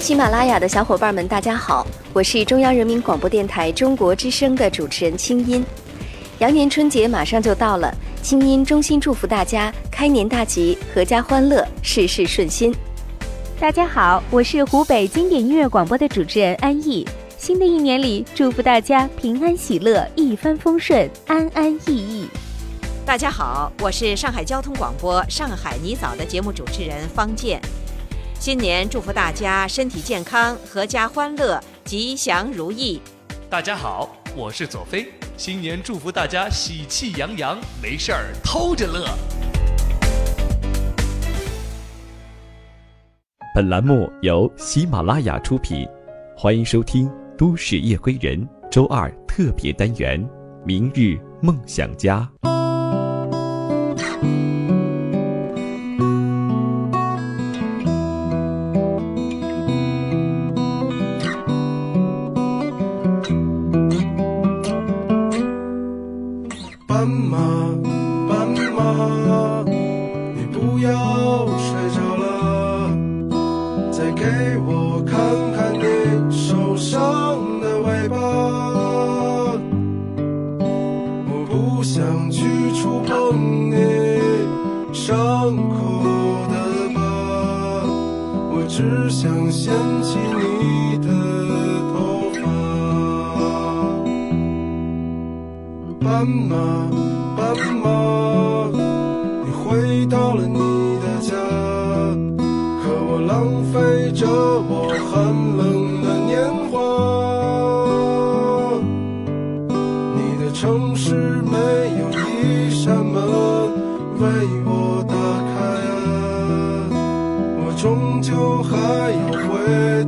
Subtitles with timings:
[0.00, 5.62] 喜马拉雅的小伙伴们，大家好，我是中央人民广播电台中国之声的主持人清音。
[6.38, 12.74] 羊年春节马上就到了，清音衷心祝福大家开年大吉，阖家欢乐，事事顺心。
[13.60, 17.06] 大家好，我是湖北经典音乐广播的主持人安逸。
[17.36, 22.26] 新的一年里，祝福大家平安喜乐，一帆风顺，安安逸逸。
[23.04, 27.60] 大家好，我是上海交通广播《上海泥早》的节目主持人方健。
[28.40, 32.98] 新年祝福大家身体健康，阖家欢乐，吉祥如意。
[33.50, 35.12] 大家好，我是左飞。
[35.36, 39.06] 新年祝福大家喜气洋洋，没事儿偷着乐。
[43.54, 45.86] 本栏目由喜马拉雅出品，
[46.34, 50.18] 欢迎收听《都市夜归人》周二特别单元
[50.64, 52.26] 《明日梦想家》。
[83.30, 83.76] 送你
[84.92, 85.16] 上
[85.56, 85.78] 口
[86.48, 86.54] 的
[86.92, 86.98] 吧
[88.52, 91.08] 我只想掀起你的
[91.92, 91.94] 头
[92.34, 92.42] 发。
[96.00, 96.90] 斑马
[97.36, 97.86] 斑马
[99.44, 100.58] 你回到了你
[100.98, 101.30] 的家。
[102.82, 104.72] 可我浪费着我
[105.08, 105.22] 寒
[105.56, 105.89] 冷
[111.42, 111.56] 没
[111.98, 112.10] 有
[112.42, 113.14] 一扇门
[114.18, 114.26] 为
[114.64, 115.14] 我打
[115.50, 115.54] 开，
[117.58, 118.76] 我终究还
[119.12, 119.50] 要回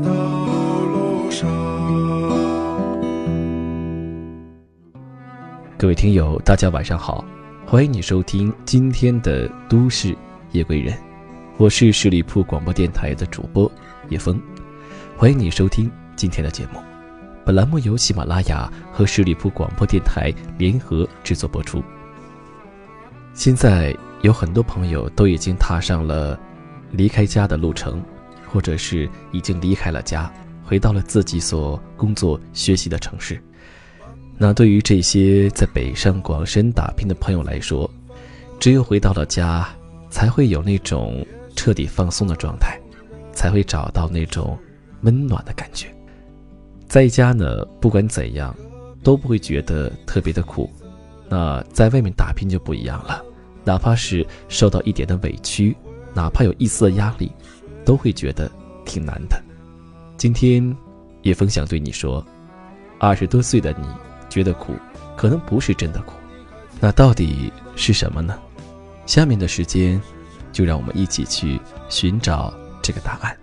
[0.04, 0.10] 到
[0.86, 1.48] 路上。
[5.78, 7.24] 各位听友，大家晚上好，
[7.66, 10.16] 欢迎你收听今天的《都市
[10.52, 10.94] 夜归人》，
[11.56, 13.70] 我是十里铺广播电台的主播
[14.08, 14.40] 叶峰，
[15.16, 16.92] 欢迎你收听今天的节目。
[17.45, 21.83] 本栏目由喜马拉雅和十里铺广播电台联合制作播出。
[23.35, 26.39] 现在有很多朋友都已经踏上了
[26.92, 28.01] 离开家的路程，
[28.47, 30.33] 或者是已经离开了家，
[30.64, 33.42] 回到了自己所工作学习的城市。
[34.39, 37.91] 那对于这些在北上广深打拼的朋友来说，
[38.61, 39.69] 只有回到了家，
[40.11, 41.27] 才会有那种
[41.57, 42.79] 彻底放松的状态，
[43.33, 44.57] 才会找到那种
[45.01, 45.92] 温暖的感觉。
[46.92, 48.55] 在家呢，不管怎样，
[49.03, 50.70] 都不会觉得特别的苦。
[51.27, 53.25] 那在外面打拼就不一样了，
[53.64, 55.75] 哪怕是受到一点的委屈，
[56.13, 57.33] 哪怕有一丝的压力，
[57.83, 58.53] 都会觉得
[58.85, 59.42] 挺难的。
[60.19, 60.77] 今天，
[61.23, 62.23] 叶枫想对你说，
[62.98, 63.86] 二十多岁的你。
[64.29, 64.74] 觉得苦，
[65.17, 66.13] 可能不是真的苦，
[66.79, 68.39] 那到底是什么呢？
[69.07, 69.98] 下面的时间，
[70.53, 73.35] 就让我们一起去寻找这个答案。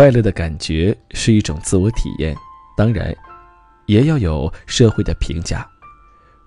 [0.00, 2.34] 快乐的感觉是一种自我体验，
[2.74, 3.14] 当然，
[3.84, 5.70] 也要有社会的评价。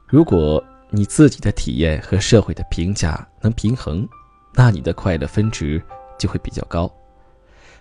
[0.08, 4.10] 如果你自己的体验和社会的评价能平衡，
[4.56, 5.80] 那你的快乐分值
[6.18, 6.92] 就会比较高。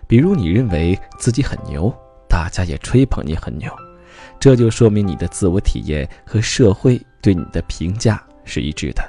[0.05, 1.91] 比如你认为自己很牛，
[2.29, 3.67] 大家也吹捧你很牛，
[4.39, 9.03] 这就说明你的自我体验和社会对你的评价是一致的。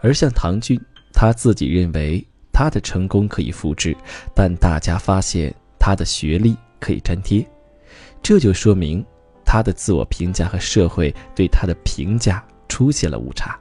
[0.00, 0.80] 而像唐骏，
[1.12, 2.24] 他自己认为。
[2.60, 3.96] 他的成功可以复制，
[4.34, 7.42] 但大家发现他的学历可以粘贴，
[8.22, 9.02] 这就说明
[9.46, 13.58] 他的自我评价和社会对他的评价出现了误差。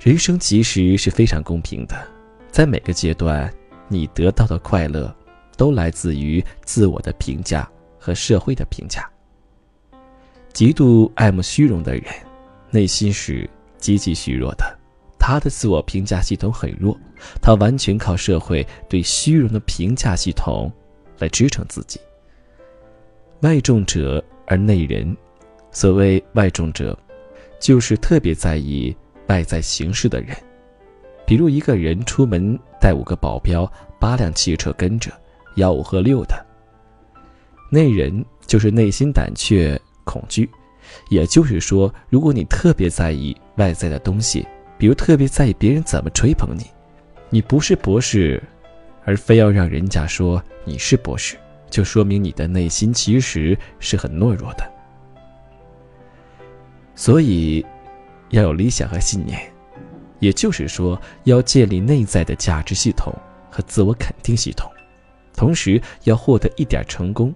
[0.00, 2.02] 人生其实是非常公平的，
[2.50, 3.52] 在每个阶段，
[3.88, 5.14] 你得到的快乐
[5.54, 9.06] 都来自于自我的评价和社会的评价。
[10.54, 12.04] 极度爱慕虚荣的人，
[12.70, 14.78] 内心是极其虚弱的。
[15.24, 16.98] 他的自我评价系统很弱，
[17.40, 20.68] 他完全靠社会对虚荣的评价系统
[21.20, 22.00] 来支撑自己。
[23.42, 25.16] 外重者而内人，
[25.70, 26.98] 所谓外重者，
[27.60, 28.94] 就是特别在意
[29.28, 30.36] 外在形式的人。
[31.24, 33.70] 比如一个人出门带五个保镖、
[34.00, 35.12] 八辆汽车跟着，
[35.54, 36.34] 吆五喝六的。
[37.70, 40.50] 内人就是内心胆怯、恐惧，
[41.10, 44.44] 也就是说，如果你特别在意外在的东西，
[44.82, 46.66] 比如特别在意别人怎么吹捧你，
[47.30, 48.42] 你不是博士，
[49.04, 51.36] 而非要让人家说你是博士，
[51.70, 54.68] 就说明你的内心其实是很懦弱的。
[56.96, 57.64] 所以，
[58.30, 59.40] 要有理想和信念，
[60.18, 63.14] 也就是说，要建立内在的价值系统
[63.52, 64.68] 和自我肯定系统，
[65.32, 67.32] 同时要获得一点成功。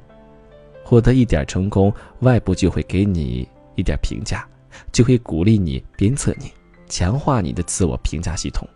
[0.82, 4.44] 获得一点成功，外部就会给你一点评价，
[4.90, 6.50] 就会鼓励你、鞭策你，
[6.88, 8.66] 强化你的自我评价系统。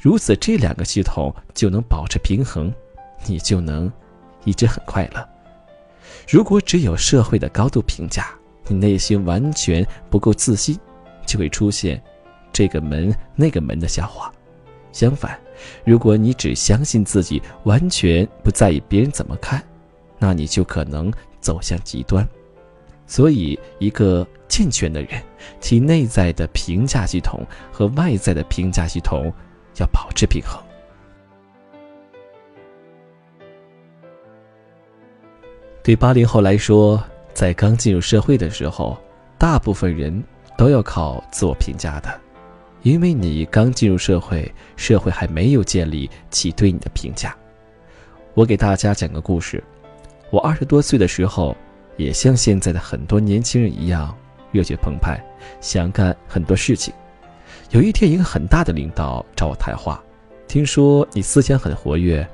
[0.00, 2.72] 如此，这两个系统就能保持平衡，
[3.26, 3.92] 你就能
[4.44, 5.28] 一直很快乐。
[6.28, 8.30] 如果只有社会的高度评价，
[8.66, 10.78] 你内心完全不够自信，
[11.26, 12.02] 就会出现
[12.52, 14.32] 这个门那个门的笑话。
[14.92, 15.38] 相反，
[15.84, 19.62] 如果你只相信自己，完全不在意别人怎么看，
[20.18, 22.26] 那你就可能走向极端。
[23.06, 25.22] 所以，一个健全的人，
[25.60, 29.32] 其内在的评价系统和外在的评价系统
[29.76, 30.60] 要保持平衡。
[35.82, 37.00] 对八零后来说，
[37.32, 38.98] 在刚进入社会的时候，
[39.38, 40.20] 大部分人
[40.58, 42.20] 都要靠自我评价的，
[42.82, 47.36] 因为你刚进入社会，社会还没有建立起对你的评价。
[48.34, 49.62] 我给大家讲个故事：
[50.30, 51.56] 我二十多岁的时候，
[51.96, 54.16] 也像现在的很多年轻人一样
[54.52, 55.18] 热血澎湃，
[55.60, 56.92] 想干很多事情。
[57.70, 60.02] 有一天，一个很大的领导找我谈话，
[60.46, 62.26] 听说你思想很活跃，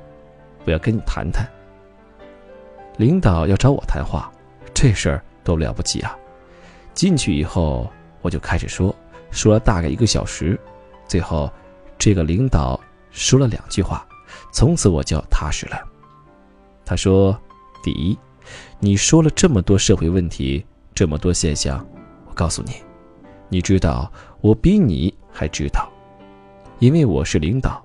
[0.64, 1.48] 我要跟你谈谈。
[2.98, 4.30] 领导要找我谈话。
[4.74, 6.16] 这事儿多了不起啊！
[6.94, 8.94] 进去以后，我就开始说，
[9.30, 10.58] 说了大概一个小时，
[11.06, 11.50] 最后，
[11.98, 12.80] 这个领导
[13.10, 14.06] 说了两句话，
[14.50, 15.78] 从此我就踏实了。
[16.84, 17.38] 他说
[17.84, 18.18] ：“第一，
[18.84, 21.86] 你说了这么多社会问题，这么多现象，
[22.26, 22.72] 我告诉你，
[23.48, 25.88] 你知道我比你还知道，
[26.80, 27.80] 因为我是领导，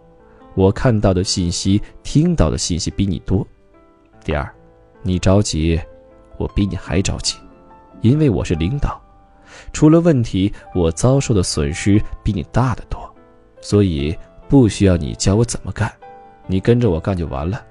[0.55, 3.45] 我看到的信息、听到的信息比你多。
[4.25, 4.51] 第二，
[5.03, 5.79] 你着急。”
[6.39, 7.35] 我比你还着急，
[8.01, 9.01] 因为我是领导，
[9.73, 13.11] 出了问题，我遭受的损失比你大得多，
[13.59, 14.15] 所以
[14.47, 15.91] 不需要你教我怎么干，
[16.45, 17.65] 你跟着我干就完了。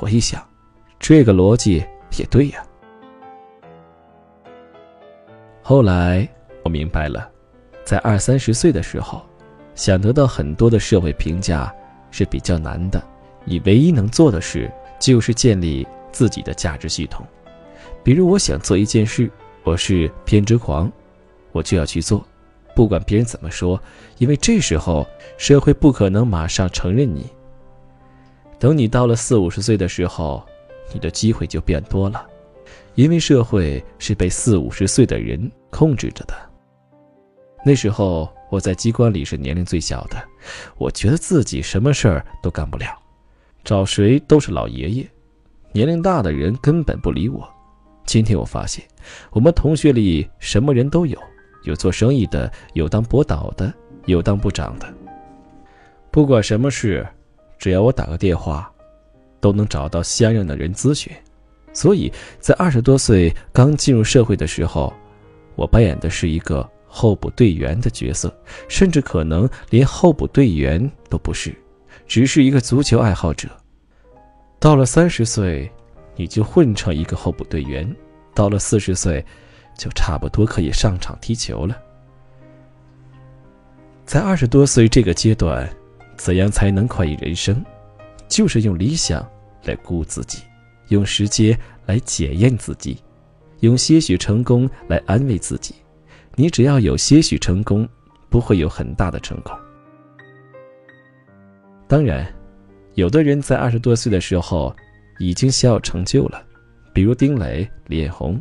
[0.00, 0.46] 我一想，
[0.98, 1.82] 这个逻辑
[2.18, 2.64] 也对呀。
[5.62, 6.28] 后来
[6.64, 7.30] 我明白了，
[7.84, 9.22] 在二三十岁的时候，
[9.74, 11.72] 想得到很多的社会评价
[12.10, 13.02] 是比较难的，
[13.44, 17.24] 你唯一能做的事就是建立自己的价值系统。
[18.02, 19.30] 比如，我想做一件事，
[19.62, 20.90] 我是偏执狂，
[21.52, 22.26] 我就要去做，
[22.74, 23.80] 不管别人怎么说，
[24.18, 25.06] 因为这时候
[25.38, 27.30] 社会不可能马上承认你。
[28.58, 30.44] 等你到了四五十岁的时候，
[30.92, 32.26] 你的机会就变多了，
[32.94, 36.34] 因为社会是被四五十岁的人控制着的。
[37.64, 40.22] 那时候我在机关里是年龄最小的，
[40.76, 42.86] 我觉得自己什么事儿都干不了，
[43.62, 45.06] 找谁都是老爷爷，
[45.72, 47.48] 年龄大的人根本不理我。
[48.04, 48.84] 今天我发现，
[49.30, 51.16] 我们同学里什么人都有，
[51.62, 53.72] 有做生意的，有当博导的，
[54.06, 54.92] 有当部长的。
[56.10, 57.06] 不管什么事，
[57.58, 58.71] 只要我打个电话，
[59.42, 61.12] 都能找到相应的人咨询。
[61.74, 62.10] 所以
[62.40, 64.90] 在二十多岁刚进入社会的时候，
[65.54, 68.34] 我扮演的是一个候补队员的角色，
[68.68, 71.54] 甚至可能连候补队员都不是，
[72.06, 73.46] 只是一个足球爱好者。
[74.58, 75.70] 到了三十岁。
[76.14, 77.90] 你就混成一个候补队员，
[78.34, 79.24] 到了四十岁，
[79.78, 81.74] 就差不多可以上场踢球了。
[84.04, 85.66] 在二十多岁这个阶段，
[86.18, 87.64] 怎样才能快意人生？
[88.28, 89.26] 就是用理想
[89.64, 90.42] 来顾自己，
[90.88, 92.98] 用时间来检验自己，
[93.60, 95.74] 用些许成功来安慰自己。
[96.34, 97.88] 你只要有些许成功，
[98.28, 99.54] 不会有很大的成功。
[101.86, 102.26] 当然，
[102.94, 104.74] 有的人在二十多岁的时候。
[105.18, 106.44] 已经小有成就了，
[106.92, 108.40] 比如丁磊、李彦宏，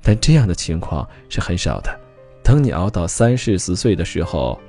[0.00, 1.98] 但这样的情况是很少的。
[2.44, 4.60] 等你熬到三四十岁的时候，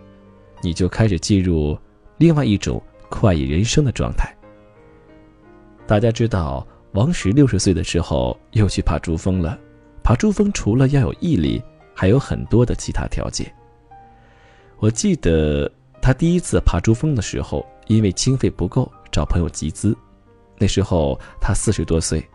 [0.64, 1.78] 你就开始进入
[2.18, 4.34] 另外一种快意人生的状态。
[5.92, 9.60] 大家知道，王石六十岁的时候又去爬珠峰了。
[10.02, 11.62] 爬珠峰除了要有毅力，
[11.94, 13.54] 还有很多的其他条件。
[14.80, 15.70] 我记得
[16.02, 19.94] 他第一次爬珠峰的时候，因为经费不够，找朋友集资。
[20.58, 22.26] 那时候他四十多岁，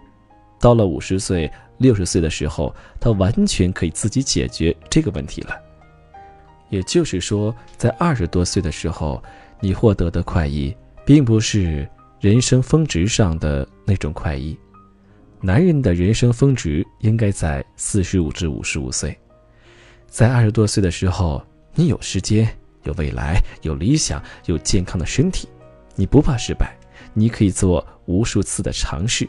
[0.60, 5.56] 到了五十岁、六十岁的时候，他完全可以自己解决这个问题了。
[6.68, 9.22] 也就是说，在二十多岁的时候，
[9.60, 11.88] 你获得的快意，并不是
[12.26, 14.59] 人生峰值上的那种快意，
[15.40, 19.16] 男人的人生峰值应该在四十五至五十五岁。
[20.09, 21.40] 在二十多岁的时候，
[21.76, 22.45] 你有时间、
[22.83, 25.49] 有未来、有理想、有健康的身体，
[25.95, 26.76] 你不怕失败，
[27.14, 29.25] 你可以做无数次的尝试，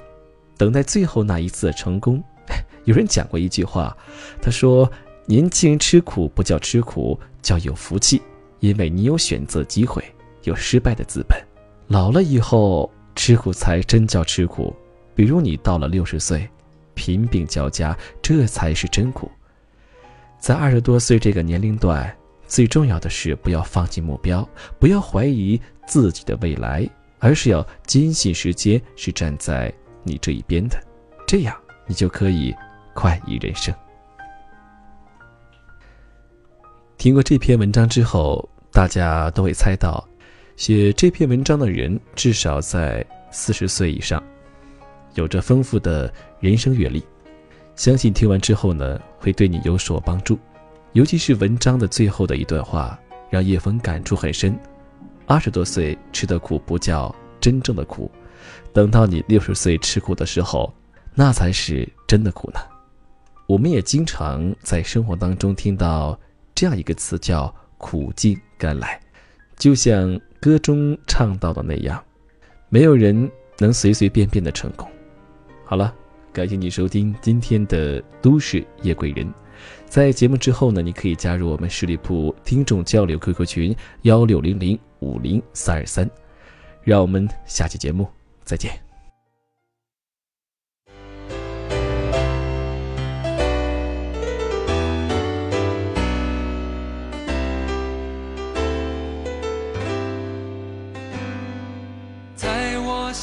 [0.57, 2.19] 等待最后那一次的成功。
[2.85, 3.95] 有人讲过一句话，
[4.41, 4.91] 他说
[5.27, 8.19] ：“年轻人吃苦不叫吃苦，叫有福气，
[8.59, 10.03] 因为你有选择机会，
[10.45, 11.39] 有失败的资本。
[11.87, 14.75] 老了以后吃苦才真叫吃苦，
[15.15, 16.47] 比如你到了六十岁，
[16.93, 19.31] 贫病交加，这才是真苦。
[20.39, 22.15] 在二十多岁这个年龄段，
[22.47, 24.47] 最重要的是不要放弃目标，
[24.79, 26.87] 不要怀疑自己的未来，
[27.19, 30.77] 而是要坚信时间是站在你这一边的，
[31.25, 32.55] 这样你就可以。”
[32.97, 33.71] 快意人生。
[36.97, 40.03] 听过这篇文章之后，大家都会猜到，
[40.57, 44.21] 写这篇文章的人至少在四十岁以上，
[45.13, 47.05] 有着丰富的人生阅历。
[47.75, 50.37] 相信听完之后呢，会对你有所帮助。
[50.93, 52.99] 尤其是文章的最后的一段话，
[53.29, 54.57] 让叶枫感触很深。
[55.27, 58.09] 二十多岁吃的苦不叫真正的苦，
[58.73, 60.73] 等到你六十岁吃苦的时候，
[61.13, 62.59] 那才是真的苦呢。
[63.45, 66.19] 我们也经常在生活当中听到
[66.55, 68.99] 这样一个词，叫“苦尽甘来”。
[69.55, 72.03] 就像歌中唱到的那样，
[72.69, 74.87] 没有人能随随便便的成功。
[75.65, 75.93] 好了，
[76.31, 79.25] 感谢你收听今天的《都市夜归人》。
[79.85, 86.09] 在节目之后呢，你可以加入我们十里铺听众交流 QQ 群幺六零零五零三二三。
[86.83, 88.07] 让我们下期节目
[88.45, 88.86] 再见。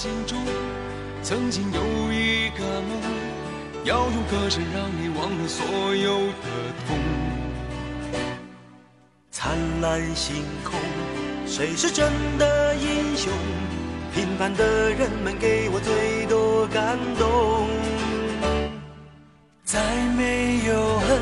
[0.05, 0.37] 心中
[1.23, 1.81] 曾经有
[2.13, 3.01] 一个梦，
[3.85, 5.65] 要用歌声让你忘了所
[5.97, 6.47] 有的
[6.87, 6.99] 痛。
[9.31, 10.79] 灿烂星空，
[11.47, 13.33] 谁是真的英雄？
[14.15, 17.67] 平凡的人们给我最多感动。
[19.65, 19.81] 再
[20.19, 21.19] 没有恨，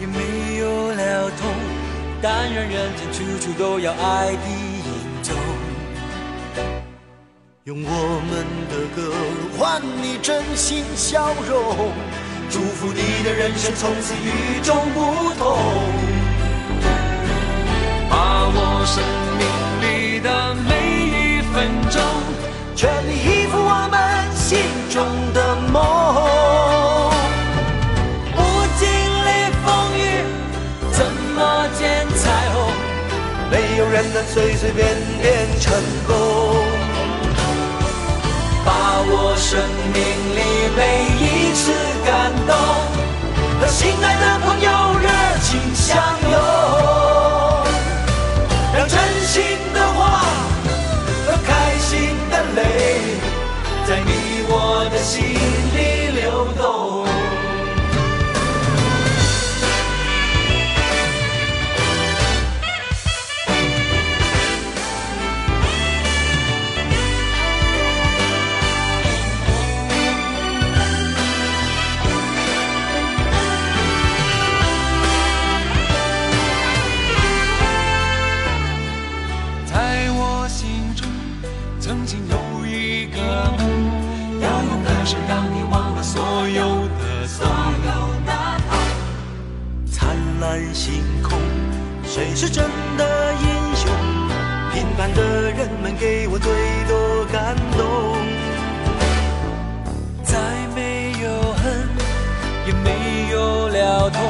[0.00, 1.52] 也没有了痛，
[2.22, 4.79] 但愿人间处处都有爱的。
[7.64, 9.12] 用我们的歌
[9.58, 11.92] 换你真心笑容，
[12.48, 15.58] 祝福你的人生从此与众不同。
[18.08, 19.04] 把握生
[19.36, 19.44] 命
[19.82, 20.70] 里的每
[21.04, 22.00] 一分钟，
[22.74, 24.00] 全力以赴我们
[24.34, 25.76] 心中的梦。
[28.34, 28.40] 不
[28.78, 29.28] 经历
[29.66, 30.24] 风雨，
[30.92, 31.04] 怎
[31.36, 32.72] 么见彩虹？
[33.50, 35.74] 没有人能随随便便成
[36.06, 36.59] 功。
[39.40, 39.58] 生
[39.94, 40.02] 命
[40.36, 40.38] 里
[40.76, 40.80] 每
[41.18, 41.72] 一次
[42.04, 42.54] 感动，
[43.58, 44.70] 和心爱的朋友
[45.00, 45.08] 热
[45.40, 45.96] 情相
[46.30, 46.89] 拥，
[82.10, 83.20] 曾经有一个
[83.56, 83.60] 梦
[84.40, 87.90] 要用歌声让你忘了所有的所有
[88.26, 88.32] 的
[88.68, 88.70] 痛
[89.86, 91.38] 灿烂星空
[92.02, 92.64] 谁是真
[92.96, 93.92] 的英雄
[94.72, 96.52] 平凡的人们给我最
[96.88, 98.18] 多感动
[100.24, 100.36] 再
[100.74, 101.88] 没有恨
[102.66, 104.20] 也没有了痛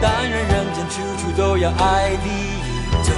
[0.00, 3.12] 但愿人间处处都有爱的影踪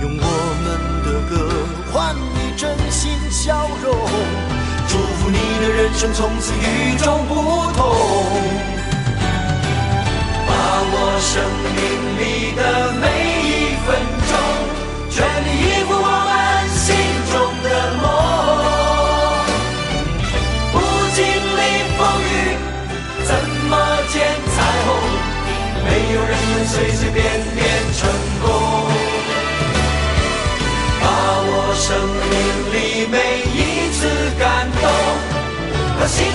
[0.00, 0.35] 用我
[1.96, 3.96] 换你真心笑容，
[4.86, 7.34] 祝福你的人生从此与众不
[7.72, 7.86] 同。
[10.46, 10.52] 把
[10.92, 11.42] 握生
[11.74, 11.80] 命
[12.20, 12.85] 里的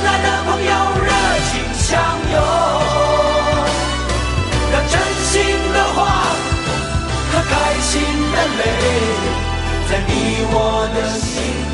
[0.01, 1.09] 亲爱的朋友热
[1.51, 2.35] 情相拥，
[4.71, 5.31] 让真心
[5.71, 5.99] 的话
[7.31, 8.59] 和开心的泪
[9.87, 10.09] 在你
[10.49, 11.70] 我的心。